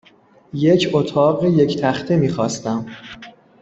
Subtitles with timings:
[0.53, 2.85] یک اتاق یک تخته میخواستم.